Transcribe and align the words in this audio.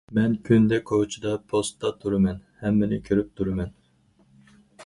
مەن 0.17 0.31
كۈندە 0.47 0.79
كوچىدا 0.91 1.33
پوستتا 1.51 1.93
تۇرىمەن، 2.05 2.41
ھەممىنى 2.65 3.01
كۆرۈپ 3.11 3.33
تۇرىمەن. 3.41 3.73